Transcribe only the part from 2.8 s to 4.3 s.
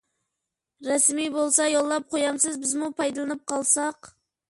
پايدىلىنىپ قالساق.